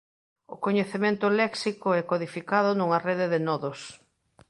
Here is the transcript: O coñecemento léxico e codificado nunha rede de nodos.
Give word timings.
O 0.53 0.55
coñecemento 0.65 1.25
léxico 1.39 1.89
e 1.99 2.01
codificado 2.11 2.69
nunha 2.73 2.99
rede 3.07 3.25
de 3.33 3.39
nodos. 3.47 3.79